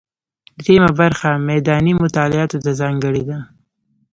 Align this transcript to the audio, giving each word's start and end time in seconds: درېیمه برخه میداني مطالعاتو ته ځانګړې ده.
درېیمه 0.61 0.91
برخه 0.99 1.29
میداني 1.49 1.91
مطالعاتو 2.03 2.57
ته 2.63 2.71
ځانګړې 2.81 3.23
ده. 3.29 3.37